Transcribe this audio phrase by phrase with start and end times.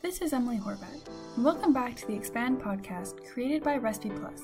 [0.00, 4.40] This is Emily Horvat, and welcome back to the Expand podcast created by Respi Plus.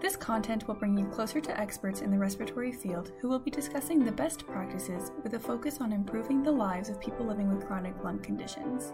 [0.00, 3.50] This content will bring you closer to experts in the respiratory field who will be
[3.50, 7.66] discussing the best practices with a focus on improving the lives of people living with
[7.66, 8.92] chronic lung conditions.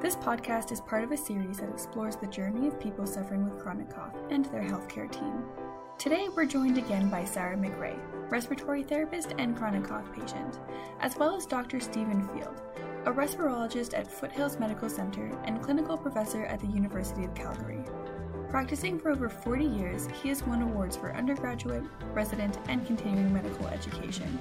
[0.00, 3.60] This podcast is part of a series that explores the journey of people suffering with
[3.60, 5.42] chronic cough and their healthcare team.
[5.98, 7.98] Today, we're joined again by Sara McRae,
[8.30, 10.60] respiratory therapist and chronic cough patient,
[11.00, 11.80] as well as Dr.
[11.80, 12.62] Stephen Field,
[13.08, 17.82] a respirologist at Foothills Medical Center and clinical professor at the University of Calgary.
[18.50, 23.66] Practicing for over 40 years, he has won awards for undergraduate, resident, and continuing medical
[23.68, 24.38] education.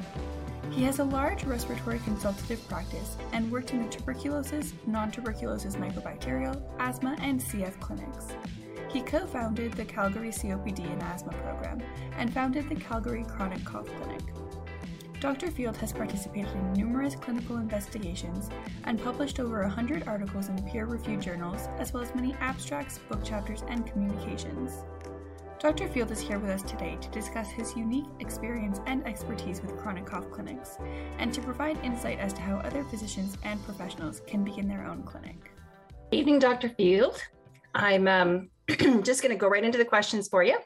[0.70, 6.62] He has a large respiratory consultative practice and worked in the tuberculosis, non tuberculosis mycobacterial,
[6.78, 8.26] asthma, and CF clinics.
[8.90, 11.82] He co founded the Calgary COPD and Asthma Program
[12.18, 14.24] and founded the Calgary Chronic Cough Clinic.
[15.20, 15.50] Dr.
[15.50, 18.52] Field has participated in numerous clinical investigations
[18.84, 23.24] and published over 100 articles in peer reviewed journals, as well as many abstracts, book
[23.24, 24.84] chapters, and communications.
[25.58, 25.88] Dr.
[25.88, 30.06] Field is here with us today to discuss his unique experience and expertise with chronic
[30.06, 30.78] cough clinics
[31.18, 35.02] and to provide insight as to how other physicians and professionals can begin their own
[35.02, 35.52] clinic.
[36.12, 36.70] Evening, Dr.
[36.70, 37.20] Field.
[37.74, 38.50] I'm um,
[39.02, 40.60] just going to go right into the questions for you.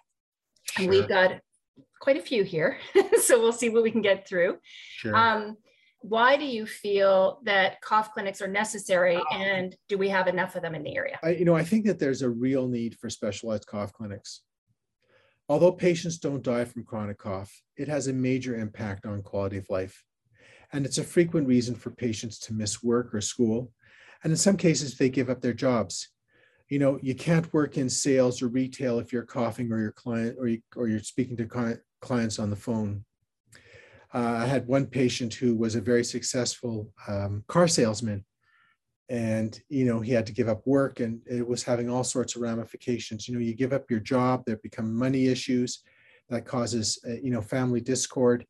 [0.63, 0.89] Sure.
[0.89, 1.39] We've got
[2.01, 2.77] quite a few here,
[3.21, 4.57] so we'll see what we can get through.
[4.97, 5.15] Sure.
[5.15, 5.57] Um,
[6.01, 10.63] why do you feel that cough clinics are necessary, and do we have enough of
[10.63, 11.19] them in the area?
[11.23, 14.41] I, you know, I think that there's a real need for specialized cough clinics.
[15.47, 19.69] Although patients don't die from chronic cough, it has a major impact on quality of
[19.69, 20.03] life.
[20.73, 23.71] And it's a frequent reason for patients to miss work or school.
[24.23, 26.09] And in some cases, they give up their jobs
[26.71, 30.37] you know you can't work in sales or retail if you're coughing or your client
[30.39, 31.45] or, you, or you're speaking to
[32.01, 33.05] clients on the phone.
[34.13, 38.25] Uh, i had one patient who was a very successful um, car salesman.
[39.09, 42.35] And you know he had to give up work and it was having all sorts
[42.35, 43.27] of ramifications.
[43.27, 45.83] You know you give up your job there become money issues
[46.29, 48.45] that causes uh, you know family discord.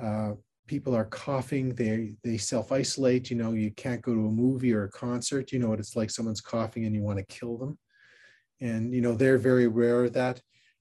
[0.00, 0.32] Uh,
[0.66, 4.84] people are coughing they they self-isolate you know you can't go to a movie or
[4.84, 7.76] a concert you know what it's like someone's coughing and you want to kill them.
[8.60, 10.40] And you know they're very aware of that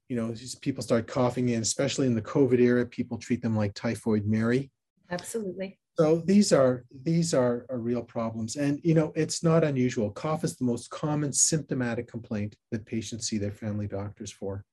[0.10, 3.74] you know people start coughing and especially in the covid era people treat them like
[3.74, 4.72] typhoid mary.
[5.10, 5.80] Absolutely.
[5.98, 8.56] So these are these are, are real problems.
[8.58, 10.12] And you know it's not unusual.
[10.12, 14.66] Cough is the most common symptomatic complaint that patients see their family doctors for.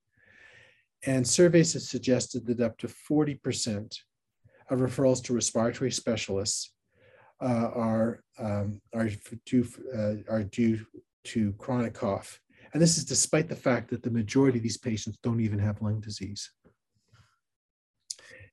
[1.04, 3.96] And surveys have suggested that up to 40%
[4.70, 6.72] of referrals to respiratory specialists
[7.40, 9.10] uh, are, um, are,
[9.44, 10.86] due, uh, are due
[11.24, 12.40] to chronic cough.
[12.72, 15.82] And this is despite the fact that the majority of these patients don't even have
[15.82, 16.50] lung disease.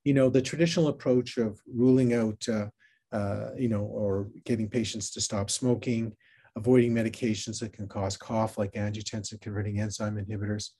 [0.03, 2.67] You know, the traditional approach of ruling out, uh,
[3.11, 6.13] uh you know, or getting patients to stop smoking,
[6.55, 10.71] avoiding medications that can cause cough like angiotensin converting enzyme inhibitors,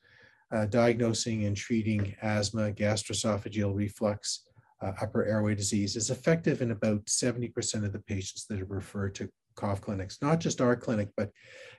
[0.51, 4.43] uh, diagnosing and treating asthma, gastroesophageal reflux,
[4.81, 9.13] uh, upper airway disease is effective in about 70% of the patients that are referred
[9.15, 11.31] to cough clinics, not just our clinic, but,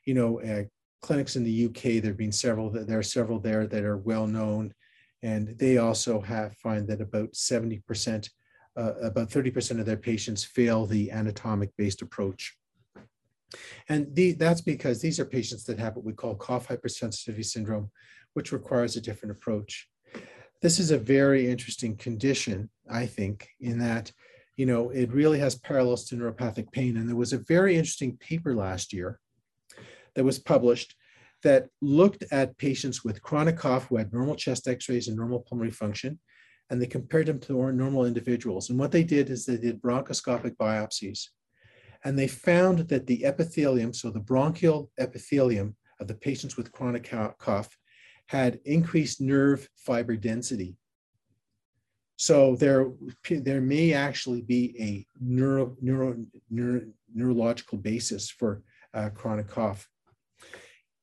[0.05, 0.65] you know, uh,
[1.01, 4.27] clinics in the UK, there have been several, there are several there that are well
[4.27, 4.75] known.
[5.23, 8.31] And they also have find that about 70%,
[8.77, 12.57] uh, about 30% of their patients fail the anatomic based approach.
[13.89, 17.91] And the, that's because these are patients that have what we call cough hypersensitivity syndrome,
[18.35, 19.89] which requires a different approach
[20.61, 24.13] this is a very interesting condition, I think, in that,
[24.57, 26.97] you know, it really has parallels to neuropathic pain.
[26.97, 29.19] And there was a very interesting paper last year
[30.15, 30.95] that was published
[31.43, 35.71] that looked at patients with chronic cough who had normal chest x-rays and normal pulmonary
[35.71, 36.19] function,
[36.69, 38.71] and they compared them to normal individuals.
[38.71, 41.29] And what they did is they did bronchoscopic biopsies.
[42.05, 47.11] And they found that the epithelium, so the bronchial epithelium of the patients with chronic
[47.39, 47.77] cough,
[48.27, 50.77] had increased nerve fiber density.
[52.17, 52.93] So there,
[53.29, 56.17] there may actually be a neuro, neuro,
[56.51, 56.83] neuro
[57.13, 58.63] neurological basis for
[58.95, 59.89] uh, chronic cough.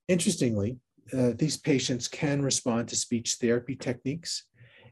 [0.07, 0.77] Interestingly,
[1.13, 4.45] uh, these patients can respond to speech therapy techniques,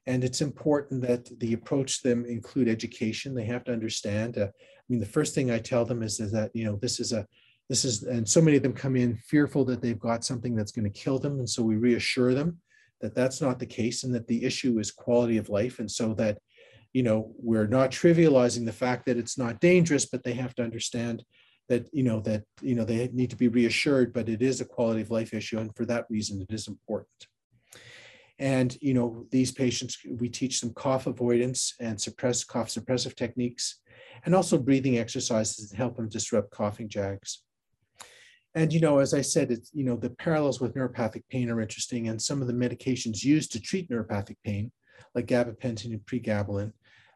[0.08, 3.34] and it's important that the approach them include education.
[3.34, 4.38] They have to understand.
[4.38, 7.00] Uh, I mean, the first thing I tell them is, is that you know this
[7.00, 7.26] is a
[7.70, 10.72] this is and so many of them come in fearful that they've got something that's
[10.72, 12.60] going to kill them and so we reassure them
[13.02, 16.14] that that's not the case and that the issue is quality of life and so
[16.14, 16.38] that
[16.94, 20.64] you know we're not trivializing the fact that it's not dangerous but they have to
[20.64, 21.24] understand
[21.70, 24.66] that you know that you know they need to be reassured but it is a
[24.66, 27.28] quality of life issue and for that reason it is important
[28.40, 33.80] and you know these patients we teach them cough avoidance and suppress cough suppressive techniques
[34.26, 37.42] and also breathing exercises that help them disrupt coughing jags
[38.56, 41.62] And, you know, as I said, it's, you know, the parallels with neuropathic pain are
[41.62, 42.08] interesting.
[42.08, 44.72] And some of the medications used to treat neuropathic pain,
[45.14, 46.72] like gabapentin and pregabalin,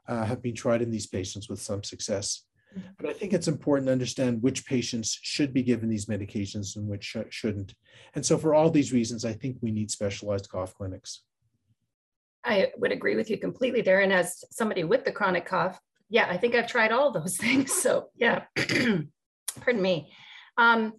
[0.07, 2.45] uh, have been tried in these patients with some success.
[2.97, 6.87] But I think it's important to understand which patients should be given these medications and
[6.87, 7.73] which sh- shouldn't.
[8.13, 11.23] And so, for all these reasons, I think we need specialized cough clinics.
[12.43, 14.01] I would agree with you completely there.
[14.01, 15.79] And as somebody with the chronic cough,
[16.09, 17.71] yeah, I think I've tried all those things.
[17.71, 20.11] So, yeah, pardon me.
[20.57, 20.93] Um,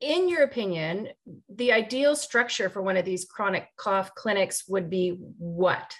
[0.00, 1.08] in your opinion,
[1.48, 5.94] the ideal structure for one of these chronic cough clinics would be what?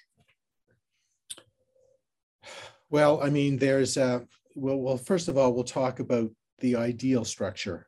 [2.91, 4.21] Well, I mean, there's, uh,
[4.57, 7.87] well, well, first of all, we'll talk about the ideal structure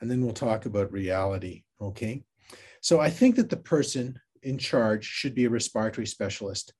[0.00, 1.64] and then we'll talk about reality.
[1.80, 2.22] Okay.
[2.80, 6.72] So I think that the person in charge should be a respiratory specialist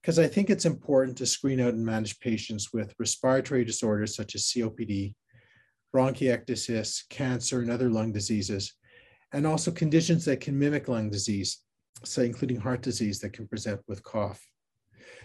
[0.00, 4.34] because I think it's important to screen out and manage patients with respiratory disorders such
[4.34, 5.14] as COPD,
[5.94, 8.72] bronchiectasis, cancer, and other lung diseases,
[9.32, 11.58] and also conditions that can mimic lung disease,
[12.04, 14.40] say, including heart disease that can present with cough.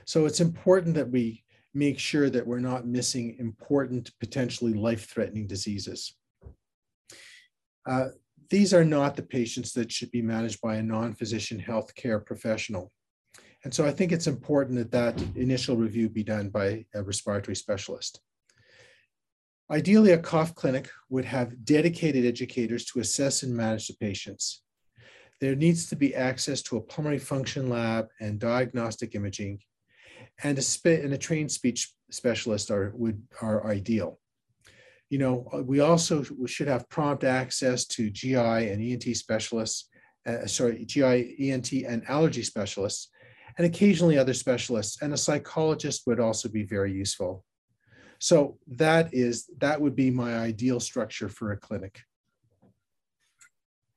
[0.06, 1.44] So it's important that we
[1.75, 6.16] make sure that we're not missing important, potentially life-threatening diseases.
[7.88, 8.07] Uh,
[8.50, 12.92] these are not the patients that should be managed by a non-physician healthcare professional.
[13.63, 17.56] And so I think it's important that that initial review be done by a respiratory
[17.56, 18.22] specialist.
[19.69, 24.62] Ideally, a cough clinic would have dedicated educators to assess and manage the patients.
[25.42, 29.60] There needs to be access to a pulmonary function lab and diagnostic imaging,
[30.44, 34.20] and a, and a trained speech specialist are, would, are ideal.
[35.10, 39.90] You know, we also should have prompt access to GI and ENT specialists,
[40.26, 43.10] uh, sorry, GI, ENT, and allergy specialists,
[43.58, 45.02] and occasionally other specialists.
[45.02, 47.46] And a psychologist would also be very useful.
[48.20, 52.02] So that is that would be my ideal structure for a clinic.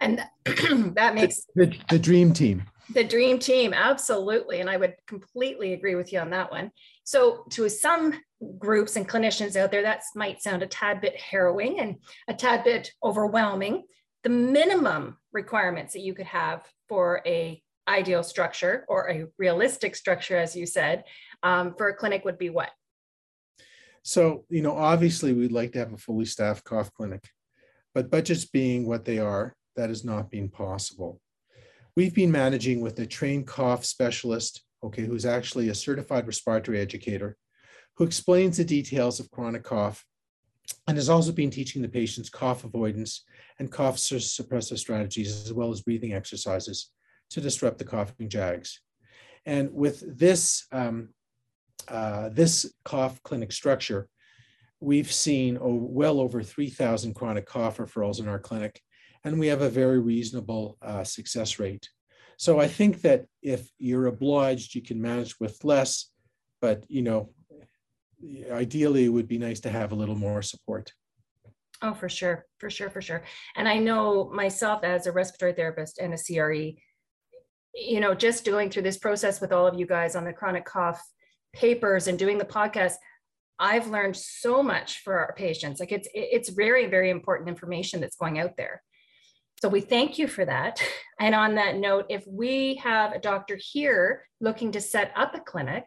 [0.00, 2.64] And that makes the, the, the dream team.
[2.94, 4.60] The dream team, absolutely.
[4.60, 6.70] And I would completely agree with you on that one.
[7.04, 8.14] So, to some
[8.58, 11.96] groups and clinicians out there, that might sound a tad bit harrowing and
[12.28, 13.84] a tad bit overwhelming.
[14.22, 20.36] The minimum requirements that you could have for a ideal structure or a realistic structure,
[20.36, 21.04] as you said,
[21.42, 22.70] um, for a clinic would be what?
[24.02, 27.28] So, you know, obviously we'd like to have a fully staffed cough clinic,
[27.94, 31.20] but budgets being what they are, that has not been possible.
[31.98, 37.36] We've been managing with a trained cough specialist, okay, who's actually a certified respiratory educator,
[37.96, 40.04] who explains the details of chronic cough
[40.86, 43.24] and has also been teaching the patients cough avoidance
[43.58, 46.92] and cough suppressive strategies, as well as breathing exercises
[47.30, 48.80] to disrupt the coughing jags.
[49.44, 51.08] And with this um,
[51.88, 54.08] uh, this cough clinic structure,
[54.78, 58.80] we've seen oh, well over 3,000 chronic cough referrals in our clinic,
[59.24, 61.88] and we have a very reasonable uh, success rate.
[62.36, 66.10] So I think that if you're obliged, you can manage with less,
[66.60, 67.30] but you know,
[68.50, 70.92] ideally it would be nice to have a little more support.
[71.82, 73.22] Oh, for sure, for sure, for sure.
[73.56, 76.76] And I know myself as a respiratory therapist and a CRE,
[77.74, 80.64] you know, just going through this process with all of you guys on the chronic
[80.64, 81.00] cough
[81.52, 82.94] papers and doing the podcast,
[83.58, 85.80] I've learned so much for our patients.
[85.80, 88.82] Like it's it's very very important information that's going out there.
[89.60, 90.82] So we thank you for that.
[91.20, 95.40] And on that note, if we have a doctor here looking to set up a
[95.40, 95.82] clinic,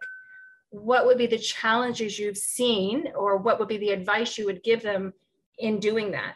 [0.71, 4.61] what would be the challenges you've seen or what would be the advice you would
[4.61, 5.13] give them
[5.57, 6.35] in doing that?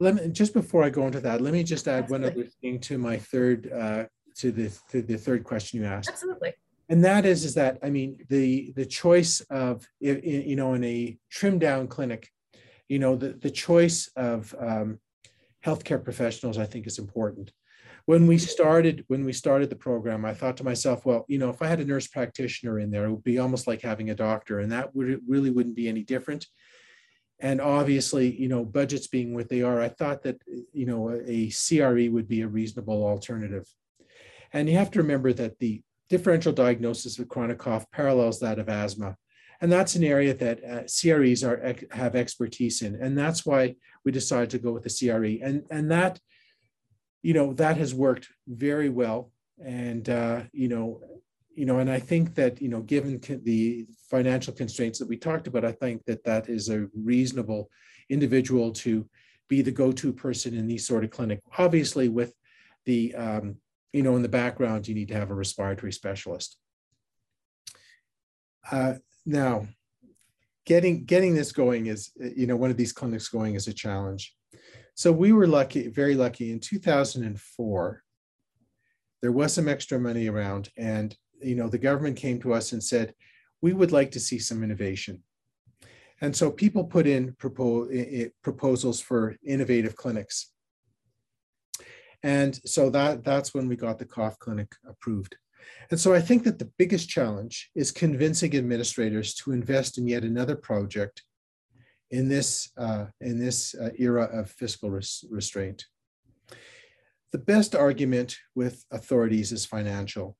[0.00, 2.28] Let me just before I go into that, let me just add Absolutely.
[2.28, 4.06] one other thing to my third uh,
[4.38, 6.08] to the to the third question you asked.
[6.08, 6.54] Absolutely
[6.88, 11.16] and that is is that i mean the the choice of you know in a
[11.30, 12.28] trimmed down clinic
[12.88, 14.98] you know the, the choice of um,
[15.64, 17.52] healthcare professionals i think is important.
[18.06, 21.50] When we started when we started the program i thought to myself well you know
[21.50, 24.14] if i had a nurse practitioner in there it would be almost like having a
[24.14, 26.46] doctor and that would really wouldn't be any different.
[27.40, 30.38] And obviously you know budgets being what they are i thought that
[30.72, 33.66] you know a cre would be a reasonable alternative.
[34.52, 38.68] And you have to remember that the differential diagnosis of chronic cough parallels that of
[38.68, 39.16] asthma.
[39.62, 42.96] And that's an area that uh, CREs are, have expertise in.
[42.96, 45.38] And that's why we decided to go with the CRE.
[45.46, 46.18] And, and that,
[47.22, 49.30] you know, that has worked very well.
[49.64, 51.00] And, uh, you know,
[51.54, 55.46] you know, and I think that, you know, given the financial constraints that we talked
[55.46, 57.70] about, I think that that is a reasonable
[58.10, 59.08] individual to
[59.48, 61.40] be the go-to person in these sort of clinic.
[61.56, 62.34] Obviously, with
[62.84, 63.56] the um,
[63.92, 66.56] you know, in the background, you need to have a respiratory specialist.
[68.70, 69.66] Uh, now,
[70.66, 74.34] getting getting this going is, you know, one of these clinics going is a challenge.
[74.94, 76.52] So we were lucky, very lucky.
[76.52, 78.02] In 2004,
[79.22, 82.82] there was some extra money around, and you know the government came to us and
[82.82, 83.14] said,
[83.60, 85.22] "We would like to see some innovation."
[86.20, 90.52] And so people put in propos- proposals for innovative clinics.
[92.22, 95.36] And so that, that's when we got the cough clinic approved.
[95.90, 100.24] And so I think that the biggest challenge is convincing administrators to invest in yet
[100.24, 101.22] another project
[102.10, 105.86] in this, uh, in this uh, era of fiscal res restraint.
[107.32, 110.36] The best argument with authorities is financial.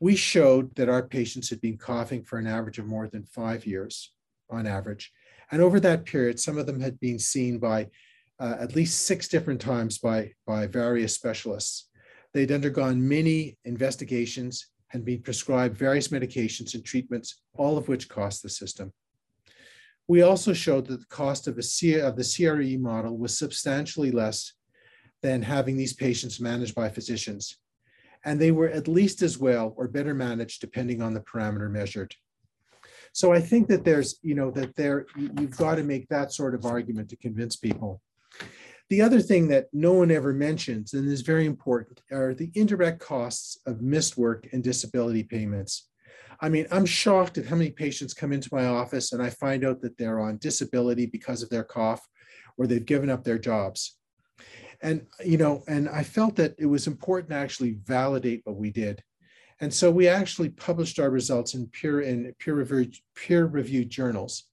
[0.00, 3.66] We showed that our patients had been coughing for an average of more than five
[3.66, 4.12] years
[4.50, 5.12] on average.
[5.50, 7.88] And over that period, some of them had been seen by
[8.40, 11.87] uh, at least six different times by, by various specialists.
[12.34, 18.42] They'd undergone many investigations and been prescribed various medications and treatments, all of which cost
[18.42, 18.92] the system.
[20.06, 24.54] We also showed that the cost of, of the CRE model was substantially less
[25.22, 27.58] than having these patients managed by physicians.
[28.24, 32.14] And they were at least as well or better managed depending on the parameter measured.
[33.12, 36.54] So I think that there's, you know, that there, you've got to make that sort
[36.54, 38.00] of argument to convince people.
[38.90, 43.00] The other thing that no one ever mentions and is very important are the indirect
[43.00, 45.88] costs of missed work and disability payments.
[46.40, 49.64] I mean, I'm shocked at how many patients come into my office and I find
[49.64, 52.06] out that they're on disability because of their cough
[52.56, 53.98] or they've given up their jobs.
[54.80, 58.70] And, you know, and I felt that it was important to actually validate what we
[58.70, 59.02] did.
[59.60, 64.44] And so we actually published our results in peer in peer reviewed peer reviewed journals.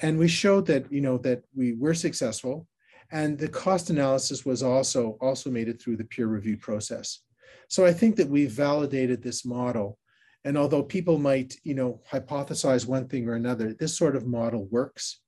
[0.00, 2.66] And we showed that, you know, that we were successful
[3.12, 7.20] and the cost analysis was also, also made it through the peer review process.
[7.68, 9.98] So I think that we've validated this model.
[10.44, 14.66] And although people might, you know, hypothesize one thing or another, this sort of model
[14.70, 15.20] works.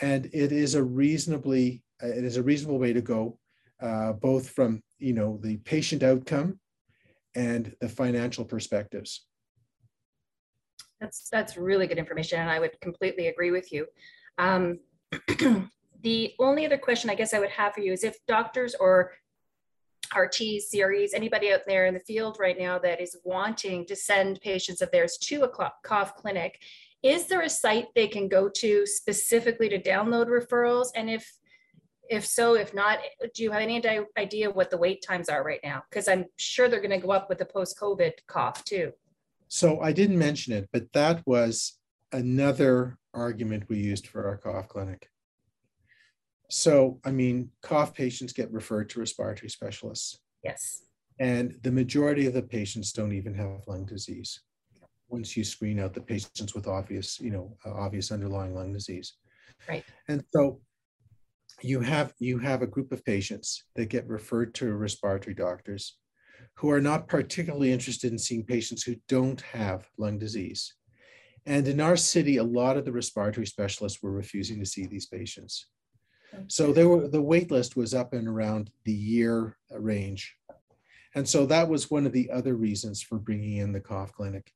[0.00, 3.38] And it is a reasonably, it is a reasonable way to go,
[3.80, 6.58] uh, both from, you know, the patient outcome
[7.34, 9.26] and the financial perspectives.
[11.00, 13.86] That's that's really good information, and I would completely agree with you.
[14.36, 14.80] Um,
[16.02, 19.12] the only other question I guess I would have for you is if doctors or
[20.12, 24.40] RTs, CREs, anybody out there in the field right now that is wanting to send
[24.40, 26.60] patients of theirs to a cough clinic,
[27.02, 30.88] is there a site they can go to specifically to download referrals?
[30.94, 31.30] And if
[32.10, 32.98] if so, if not,
[33.34, 33.80] do you have any
[34.18, 35.84] idea what the wait times are right now?
[35.88, 38.92] Because I'm sure they're going to go up with the post-COVID cough too.
[39.46, 41.78] So I didn't mention it, but that was
[42.10, 45.08] another argument we used for our cough clinic.
[46.50, 50.18] So, I mean, cough patients get referred to respiratory specialists.
[50.42, 50.82] Yes.
[51.18, 54.40] And the majority of the patients don't even have lung disease
[55.08, 59.14] once you screen out the patients with obvious, you know, uh, obvious underlying lung disease.
[59.68, 59.84] Right.
[60.08, 60.60] And so
[61.62, 65.98] you have you have a group of patients that get referred to respiratory doctors
[66.54, 70.74] who are not particularly interested in seeing patients who don't have lung disease.
[71.46, 75.06] And in our city, a lot of the respiratory specialists were refusing to see these
[75.06, 75.66] patients.
[76.48, 80.36] So there were, the wait list was up and around the year range.
[81.14, 84.52] And so that was one of the other reasons for bringing in the cough clinic.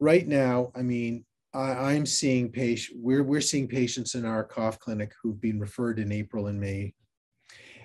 [0.00, 4.78] Right now, I mean, I, am seeing patient, we're, we're seeing patients in our cough
[4.80, 6.94] clinic who've been referred in April and May.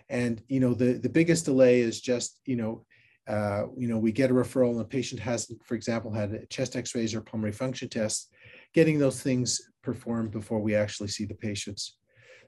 [0.10, 2.86] And, you know, the, the biggest delay is just, you know,
[3.28, 6.76] uh, you know, we get a referral and the patient has, for example, had chest
[6.76, 8.30] x-rays or pulmonary function tests,
[8.74, 11.99] getting those things performed before we actually see the patients.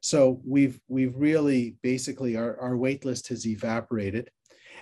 [0.02, 4.30] So we've we've really basically our, our wait list has evaporated.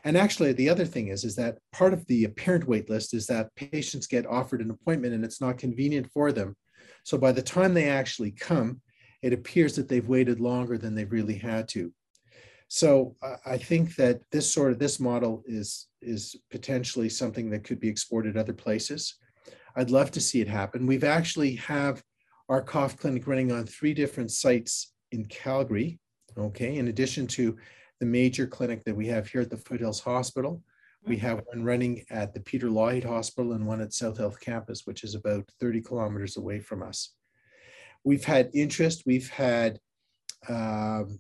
[0.06, 3.28] And actually, the other thing is, is that part of the apparent wait list is
[3.28, 6.56] that patients get offered an appointment and it's not convenient for them.
[7.04, 8.82] So by the time they actually come,
[9.22, 11.92] it appears that they've waited longer than they've really had to.
[12.70, 17.80] So I think that this sort of this model is is potentially something that could
[17.80, 19.16] be exported other places.
[19.76, 20.88] I'd love to see it happen.
[20.88, 22.02] We've actually have
[22.48, 26.00] our cough clinic running on three different sites in Calgary,
[26.38, 27.58] okay, in addition to
[28.00, 30.64] the major clinic that we have here at the Foothills Hospital.
[31.06, 31.26] We mm-hmm.
[31.28, 35.04] have one running at the Peter Lougheed Hospital and one at South Health Campus, which
[35.04, 37.14] is about 30 kilometers away from us.
[38.04, 39.04] We've had interest.
[39.06, 39.80] We've had
[40.48, 41.20] um,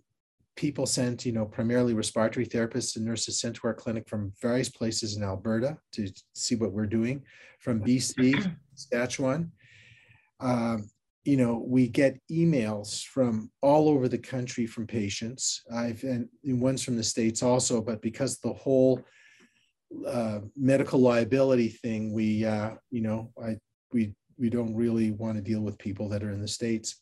[0.55, 4.69] people sent, you know, primarily respiratory therapists and nurses sent to our clinic from various
[4.69, 7.24] places in Alberta to see what we're doing,
[7.60, 9.51] from BC, Saskatchewan.
[10.41, 10.89] Um,
[11.25, 15.61] you know, we get emails from all over the country from patients.
[15.73, 19.01] I've and ones from the states also, but because the whole
[20.07, 23.57] uh, medical liability thing, we uh, you know, I
[23.91, 27.01] we we don't really want to deal with people that are in the states.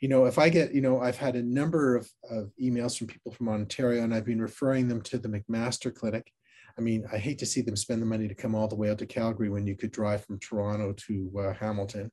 [0.00, 3.06] you know, if I get, you know, I've had a number of, of emails from
[3.06, 6.30] people from Ontario and I've been referring them to the McMaster Clinic.
[6.78, 8.90] I mean, I hate to see them spend the money to come all the way
[8.90, 12.10] out to Calgary when you could drive from Toronto to uh, Hamilton.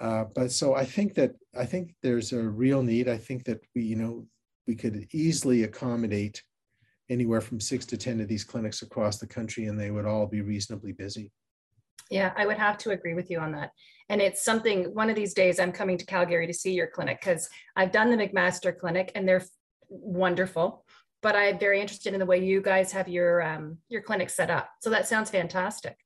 [0.00, 3.08] Uh, but so I think that I think there's a real need.
[3.08, 4.26] I think that we, you know,
[4.66, 6.42] we could easily accommodate
[7.08, 10.26] anywhere from six to 10 of these clinics across the country and they would all
[10.26, 11.30] be reasonably busy.
[12.10, 13.70] Yeah, I would have to agree with you on that.
[14.08, 17.20] And it's something, one of these days I'm coming to Calgary to see your clinic
[17.20, 19.44] because I've done the McMaster clinic and they're
[19.88, 20.84] wonderful.
[21.22, 24.50] But I'm very interested in the way you guys have your um, your clinic set
[24.50, 24.68] up.
[24.80, 25.96] So that sounds fantastic.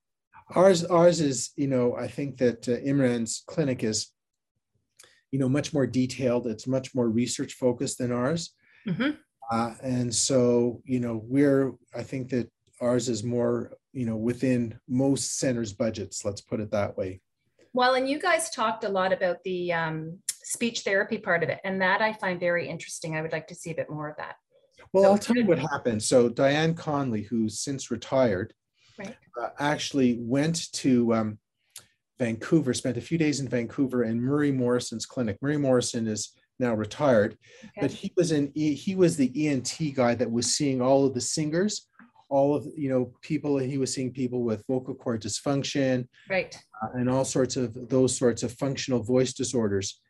[0.54, 4.12] Ours, ours is, you know, I think that uh, Imran's clinic is,
[5.30, 6.47] you know, much more detailed.
[6.47, 8.52] It's much more research focused than ours.
[8.87, 9.11] Mm-hmm.
[9.50, 14.78] Uh, and so, you know, we're, I think that ours is more, you know, within
[14.88, 17.21] most centers' budgets, let's put it that way.
[17.73, 21.61] Well, and you guys talked a lot about the um, speech therapy part of it,
[21.62, 23.16] and that I find very interesting.
[23.16, 24.37] I would like to see a bit more of that.
[24.92, 26.02] Well, so, I'll tell you what happened.
[26.02, 28.54] So, Diane Conley, who's since retired,
[29.00, 29.16] right.
[29.40, 31.38] uh, actually went to um,
[32.19, 35.38] Vancouver, spent a few days in Vancouver in Murray Morrison's clinic.
[35.40, 37.80] Murray Morrison is now retired, okay.
[37.80, 41.21] but he was in he was the ENT guy that was seeing all of the
[41.21, 41.88] singers,
[42.28, 43.57] all of you know people.
[43.59, 48.16] He was seeing people with vocal cord dysfunction, right, uh, and all sorts of those
[48.16, 50.00] sorts of functional voice disorders.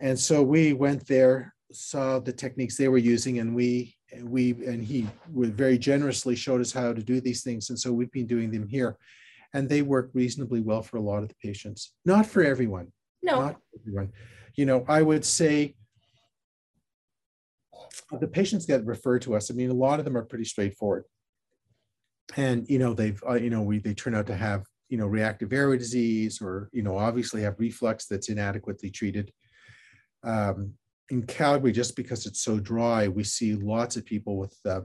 [0.00, 4.82] And so we went there, saw the techniques they were using, and we we and
[4.84, 7.70] he would very generously showed us how to do these things.
[7.70, 8.96] And so we've been doing them here,
[9.52, 11.92] and they work reasonably well for a lot of the patients.
[12.04, 12.92] Not for everyone.
[13.22, 14.12] No, not everyone
[14.56, 15.74] you know, I would say
[18.20, 19.50] the patients get referred to us.
[19.50, 21.04] I mean, a lot of them are pretty straightforward,
[22.36, 25.06] and you know, they've uh, you know, we they turn out to have you know
[25.06, 29.32] reactive airway disease, or you know, obviously have reflux that's inadequately treated.
[30.22, 30.74] Um,
[31.10, 34.82] in Calgary, just because it's so dry, we see lots of people with uh,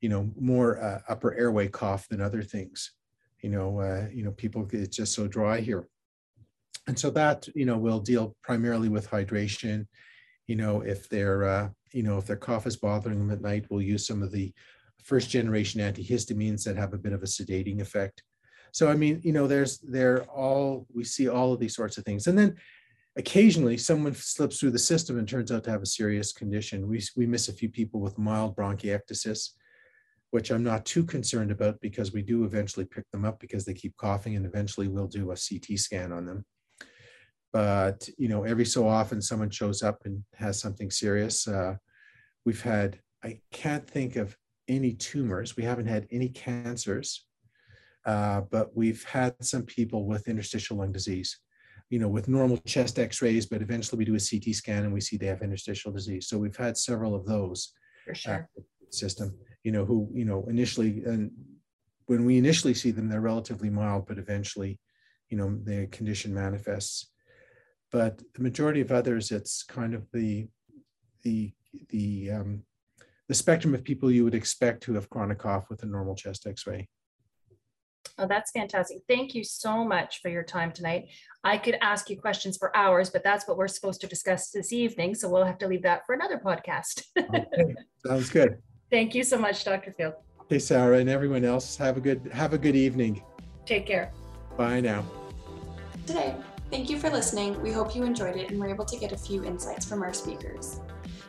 [0.00, 2.92] you know more uh, upper airway cough than other things.
[3.42, 5.88] You know, uh, you know, people it's just so dry here.
[6.88, 9.86] And so that you know will deal primarily with hydration.
[10.46, 13.66] You know if their uh, you know if their cough is bothering them at night
[13.70, 14.52] we'll use some of the
[15.02, 18.22] first generation antihistamines that have a bit of a sedating effect.
[18.72, 22.04] So i mean you know there's they're all we see all of these sorts of
[22.04, 22.26] things.
[22.26, 22.56] And then
[23.16, 26.88] occasionally someone slips through the system and turns out to have a serious condition.
[26.88, 29.50] We, we miss a few people with mild bronchiectasis
[30.30, 33.74] which i'm not too concerned about because we do eventually pick them up because they
[33.74, 36.44] keep coughing and eventually we'll do a ct scan on them.
[37.52, 41.48] But you know every so often someone shows up and has something serious.
[41.48, 41.76] Uh,
[42.44, 44.36] we've had i can't think of
[44.68, 45.56] any tumors.
[45.56, 47.24] We haven't had any cancers
[48.04, 51.38] uh, but we've had some people with interstitial lung disease
[51.90, 55.00] you know with normal chest x-rays but eventually we do a ct scan and we
[55.00, 56.28] see they have interstitial disease.
[56.28, 57.72] So we've had several of those
[58.04, 58.48] for sure.
[58.58, 61.30] uh, system you know who you know initially and
[62.06, 64.78] when we initially see them they're relatively mild but eventually
[65.28, 67.10] you know the condition manifests.
[67.92, 70.48] But the majority of others, it's kind of the
[71.22, 71.52] the
[71.90, 72.62] the um,
[73.28, 76.46] the spectrum of people you would expect to have chronic cough with a normal chest
[76.46, 76.88] X-ray.
[78.18, 78.98] Oh, that's fantastic.
[79.08, 81.08] Thank you so much for your time tonight.
[81.44, 84.72] I could ask you questions for hours, but that's what we're supposed to discuss this
[84.72, 85.14] evening.
[85.14, 87.04] So we'll have to leave that for another podcast.
[87.18, 87.74] okay.
[88.06, 88.58] Sounds good.
[88.90, 89.92] Thank you so much, Dr.
[89.92, 90.14] Field.
[90.42, 93.22] Okay, Sara, and everyone else, have a good have a good evening.
[93.64, 94.12] Take care.
[94.56, 95.04] Bye now.
[96.06, 96.36] Today.
[96.70, 97.60] Thank you for listening.
[97.62, 100.12] We hope you enjoyed it and were able to get a few insights from our
[100.12, 100.80] speakers.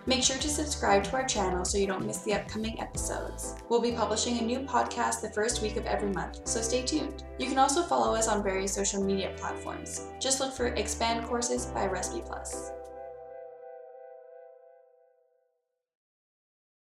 [0.07, 3.55] Make sure to subscribe to our channel so you don't miss the upcoming episodes.
[3.67, 7.25] We'll be publishing a new podcast the first week of every month, so stay tuned.
[7.37, 10.07] You can also follow us on various social media platforms.
[10.17, 12.71] Just look for Expand Courses by Respi Plus.